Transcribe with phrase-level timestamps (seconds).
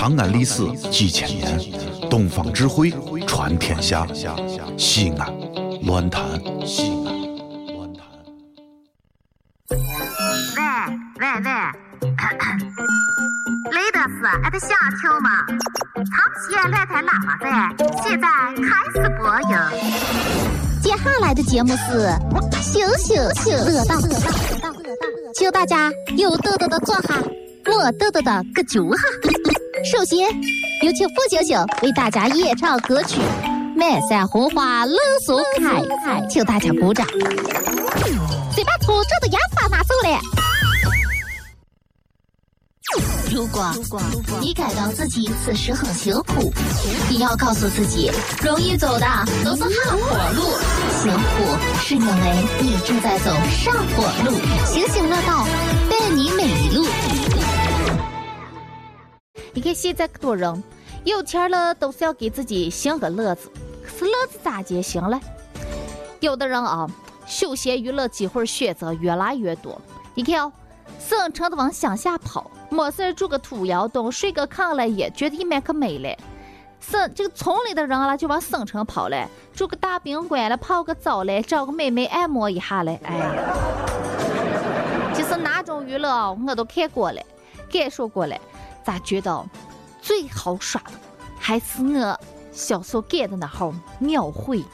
[0.00, 1.60] 长安历史几千年，
[2.08, 2.90] 东方智慧
[3.26, 4.06] 传天下。
[4.78, 5.30] 西安，
[5.82, 7.12] 乱谈西安，
[7.74, 8.08] 乱谈。
[9.68, 9.76] 喂
[11.20, 11.50] 喂喂，
[13.72, 14.68] 雷德斯，俺的小
[15.02, 15.44] 球吗？
[15.96, 16.08] 长
[16.40, 17.46] 期乱弹喇叭在，
[18.02, 18.26] 现在
[18.56, 19.52] 开始播音。
[20.80, 22.08] 接下来的节目是
[22.62, 23.96] 羞羞羞乐道，
[25.34, 27.20] 请大家有豆豆的坐下，
[27.66, 29.59] 没豆豆的搁脚下。
[29.82, 30.18] 首先
[30.82, 33.18] 有请付星星为大家演唱歌曲
[33.74, 35.80] 《满山红花乐松开》，
[36.28, 37.06] 请大家鼓掌。
[38.54, 40.20] 先把粗糙的烟花拿走了。
[43.32, 43.72] 如果
[44.40, 46.52] 你感到自己此时很辛苦，
[47.08, 48.10] 你要告诉自己，
[48.42, 49.06] 容易走的
[49.42, 49.98] 都是下坡
[50.34, 50.42] 路，
[51.00, 54.36] 辛苦是因为你正在走上坡路。
[54.66, 55.46] 星星乐道，
[55.88, 56.84] 伴你每一路。
[59.60, 60.64] 你看现在可多人
[61.04, 63.50] 有钱了，都是要给自己寻个乐子，
[63.84, 65.20] 可是乐子咋结行了？
[66.20, 66.88] 有的人啊，
[67.26, 69.78] 休闲娱乐机会选择越来越多。
[70.14, 70.50] 你看哦，
[70.98, 72.50] 省城的往乡下跑。
[72.70, 76.16] 没事住个土窑洞，睡个炕了，也觉得一面可美了。
[76.80, 82.98] 省这个村里的人了，就往省城跑了，住个大宾馆了，泡个澡了，找个美眉按摩一下嘞。
[83.04, 83.34] 哎呀，
[85.12, 87.20] 其 实哪种娱乐啊我都看过了，
[87.70, 88.34] 感受过了，
[88.82, 89.44] 咋觉得
[90.00, 90.92] 最好耍的
[91.38, 92.20] 还是我
[92.52, 94.64] 小时候干的那号庙会。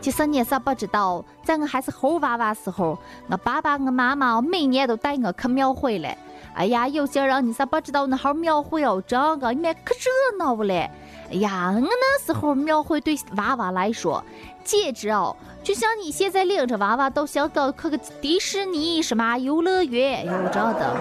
[0.00, 6.16] 其实你是不知道，在我还是猴娃娃时候，我爸爸、我妈妈每年都带我去庙会嘞。
[6.54, 10.90] 哎呀，有些人你咋不知道，那号庙会哦，这个里面可热闹嘞。
[11.30, 14.22] 哎呀，我那时候庙会对娃娃来说，
[14.64, 20.96] 简直哦，就像你现在领着娃娃到香港去个迪士尼什么游乐园，有这的。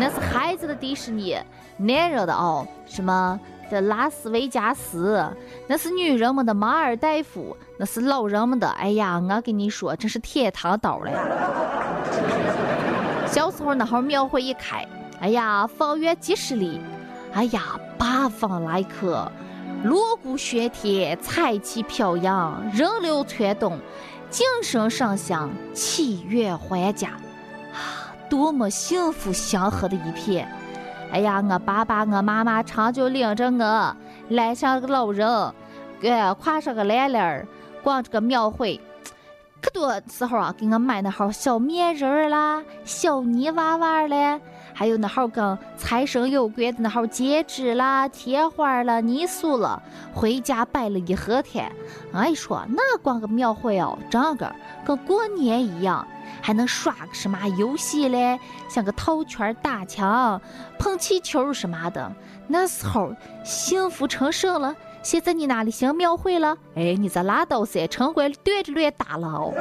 [0.00, 1.38] 那是孩子的迪士尼，
[1.76, 3.38] 男人的哦，什么？
[3.70, 5.24] 的拉斯维加斯，
[5.66, 8.68] 那是女人们的马尔代夫，那是老人们的。
[8.68, 11.10] 哎呀，我跟你说，真是天堂岛了。
[13.34, 14.86] 小时候那会儿庙会一开，
[15.20, 16.80] 哎呀，方圆几十里，
[17.32, 17.62] 哎呀，
[17.98, 19.28] 八方来客，
[19.82, 23.76] 锣鼓喧天，彩旗飘扬，人流攒动，
[24.30, 27.08] 精神上香，祈愿还家，
[27.72, 30.48] 啊，多么幸福祥和的一片。
[31.10, 33.96] 哎呀，我爸爸、我妈妈常就领着我，
[34.28, 35.28] 来上个老人，
[36.02, 37.44] 呃，挎上个篮篮，
[37.82, 38.80] 逛这个庙会。
[39.64, 44.38] 可多时候啊，给我买那号小面人儿啦，小泥娃娃嘞，
[44.74, 49.82] 还有那号跟财神有关的那号戒指啦、贴花了、泥塑了，
[50.12, 51.72] 回家摆了一盒天。
[52.12, 54.54] 俺说那逛个庙会哦，整个
[54.84, 56.06] 跟过年一样。
[56.42, 58.38] 还能耍个什么游戏嘞？
[58.68, 60.38] 像个套圈、打枪、
[60.78, 62.12] 碰气球什么的。
[62.46, 64.76] 那时候幸福成神了。
[65.04, 66.56] 现在你哪里行庙会了？
[66.74, 69.52] 哎，你这拉倒噻，城管对着乱打了哦。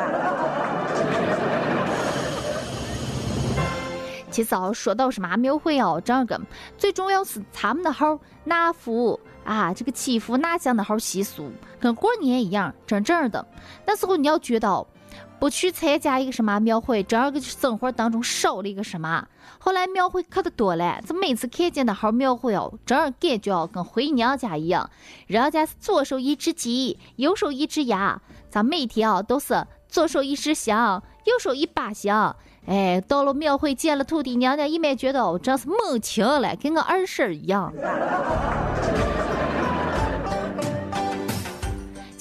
[4.32, 6.40] 其实哦，说到什么庙会哦，这个
[6.78, 13.46] 最重要是他们那号纳福啊，这个祈福纳香那号习俗，跟过年一样，真正的。
[13.86, 14.88] 那时候你要觉得。
[15.44, 19.28] 不去参加一个什么庙会，这个生活当中少了一个什么。
[19.60, 24.90] 后来庙会可的多了，这每次看见那号庙会哦，这感觉哦跟回娘家一样。
[25.28, 32.34] 人家是左手一只鸡，右手一只鸭，咱每天啊都是左手一只香，右手一把香。
[32.66, 37.74] 哎，到了庙会见了土地娘娘，一面觉得哦真是猛亲了，跟我二婶一样。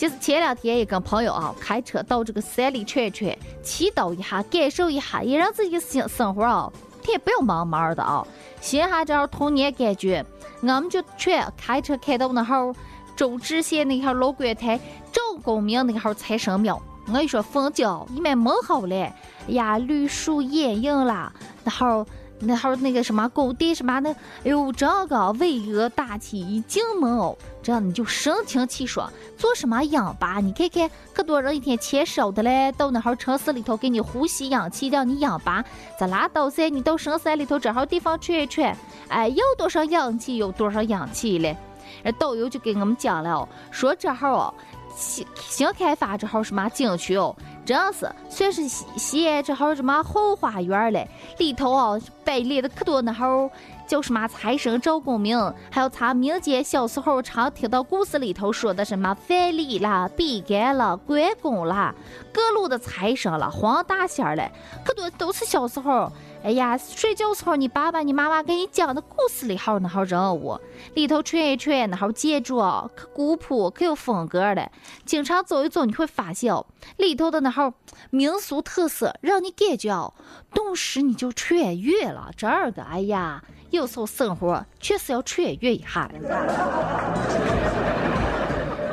[0.02, 6.68] 就是前两天也跟朋友啊开车到这个山里转转，祈祷一下，感受一下，也让自己的生生活啊，
[7.06, 8.26] 也不要忙忙的啊，
[8.60, 10.26] 寻下这童年感觉。
[10.62, 12.74] 我们就全开车开到那号
[13.14, 14.76] 周至县那号老观台
[15.12, 19.12] 赵公明那号财神庙，我跟你说风景一面美好嘞，
[19.46, 22.04] 呀，绿树掩映啦，那号。
[22.44, 29.10] 那号那个什么工地什么的，哎呦，这个巍峨大气一进门哦，这样你就神清气爽。
[29.38, 30.40] 做什么氧吧？
[30.40, 35.64] 你看看，可多人一天欠烧的嘞，到那号城市里头给你呼吸氧气，让你氧吧。
[35.98, 38.74] 咱拉倒噻，你到深山里头这号地方吹一吹，
[39.08, 41.56] 哎，有多少氧气有多少氧气嘞。
[42.02, 44.54] 那导游就给我们讲了，说这号哦，
[44.96, 47.34] 新新开发这号什么景区哦，
[47.64, 51.08] 真是算是西西安这号什么后花园嘞，
[51.38, 53.50] 里头哦摆列的可多那号。
[53.92, 55.36] 叫什么财神赵公明，
[55.70, 61.94] 还有咱民间小时候常听到故事里头说的什么范蠡啦、比干啦、关公啦，
[62.32, 64.50] 各路的财神了、黄大仙儿了，
[64.82, 66.10] 可多都是小时候。
[66.44, 70.58] 哎呀，睡觉时候你爸爸、你妈妈给你讲的故事里号那号人物，
[70.94, 72.58] 里头串一串那号建筑，
[72.96, 74.68] 可古朴可有风格的。
[75.04, 76.52] 经常走一走，你会发现
[76.96, 77.72] 里头的那号
[78.10, 80.12] 民俗特色，让你感觉哦，
[80.52, 82.30] 顿时你就穿越了。
[82.36, 86.10] 这儿个，哎呀，有时候生活确实要穿越一下。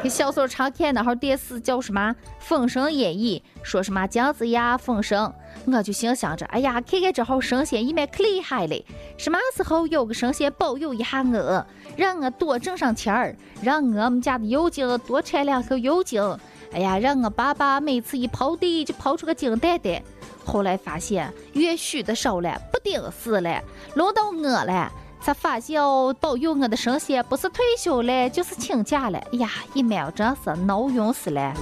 [0.02, 5.34] 给小时候常看那号电视叫什么《封神演义》，说什么姜子牙封神，
[5.66, 8.86] 我就心想着，哎呀，看看这号神仙一面可厉害嘞！
[9.18, 11.66] 什么时候有个神仙保佑一下我，
[11.98, 16.24] 让我多挣上钱儿，让我们家的油井多产两口油井，
[16.72, 20.02] 哎呀，让我爸爸每次一刨地就刨出个金蛋蛋。
[20.46, 23.62] 后来发现越许的少了，不顶事了，
[23.96, 24.90] 轮到我了。
[25.22, 29.20] 才发现哦，保佑我的神仙不是退休了，就是请假了。
[29.34, 31.54] 哎呀，一秒真是闹晕死了。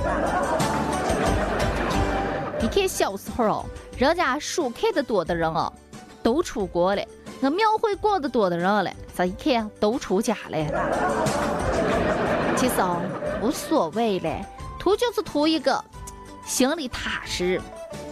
[2.61, 3.65] 你看小时候哦，
[3.97, 5.71] 人家书看的多的人哦，
[6.23, 7.03] 都出国了；
[7.41, 10.57] 我庙会逛的多的人了，咋一看都出家了。
[12.55, 13.01] 其实哦，
[13.41, 14.45] 无所谓了，
[14.79, 15.83] 图就是图一个
[16.45, 17.59] 心里踏实。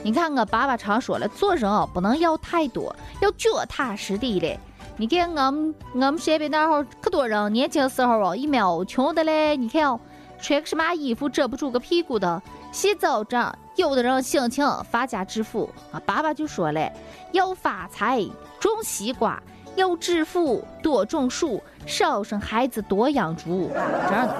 [0.04, 4.58] 你看我爸爸常说了，做人哦不能要太多，要脚踏实地的。
[4.98, 9.58] 你看我们我们身边那会儿可多人，年轻时候哦，一秒穷的嘞。
[9.58, 10.00] 你看哦，
[10.40, 16.00] 穿个什么衣服遮不住个屁股的，洗澡这有的人心情发家致富啊。
[16.06, 16.94] 爸爸就说嘞，
[17.34, 18.26] 要发财
[18.58, 19.42] 种西瓜，
[19.76, 23.70] 要致富多种树，少生孩子多养猪。
[23.74, 24.34] 这样的。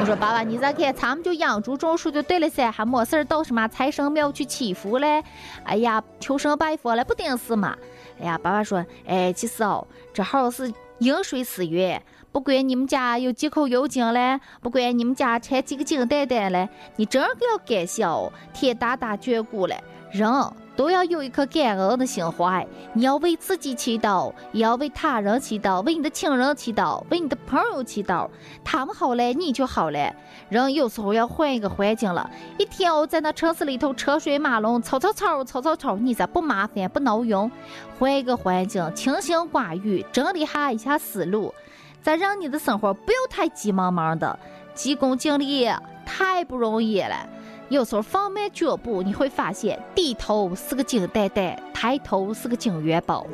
[0.00, 0.94] 我说爸爸，你再看？
[0.94, 5.22] 咱们就养猪种树就对了噻，还没事到什么财神庙去祈福嘞？
[5.64, 7.76] 哎呀，求神拜佛了，不顶事嘛。
[8.20, 12.02] 哎呀，爸爸说，哎，其实哦，这号是饮水思源，
[12.32, 20.30] 不管你们家有几口油井嘞，不管你们家产几个金蛋蛋嘞，你真个要感谢哦，天大大眷顾嘞，人
[20.76, 22.66] 都要有一颗感恩的心怀。
[22.92, 28.28] 你要为自己祈祷，也要为他人祈祷，为你的亲人祈祷，为你的朋友祈祷，
[28.62, 30.14] 他们好了，你就好了。
[30.48, 37.50] 人有时候要换一个环境了，一天哦，在那城市里头车水马龙，吵吵吵，吵吵吵，你咋不麻烦不闹用？
[37.98, 41.54] 换一个环境，清心寡欲，整理下一下思路，
[42.02, 44.38] 再让你的生活不要太急忙忙的，
[44.74, 45.68] 急功近利
[46.04, 47.26] 太不容易了。
[47.68, 53.26] 有时候放慢脚步，你会发现低头是个金蛋蛋，抬头是个金元宝。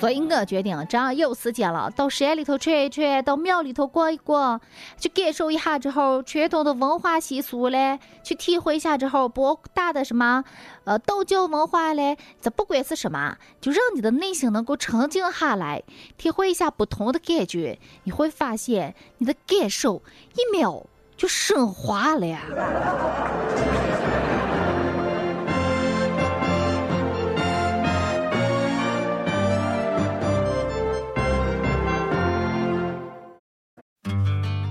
[0.00, 4.58] 所以我决定，这样有时间了，到山里头转一转，到庙里头逛一逛，
[4.98, 10.42] 去感受一下之后传统的文化习俗嘞，去体会一下之后博大的什么
[10.84, 12.16] 呃道教文化嘞。
[12.40, 15.82] 这不管是什么，就让你的内心能够沉静下来，
[16.16, 20.02] 体会一下不同的感觉，你会发现你的感受
[20.34, 22.40] 一秒就升华了呀。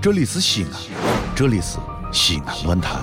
[0.02, 0.72] 这里是西安，
[1.36, 1.78] 这里是
[2.10, 3.02] 西安论坛。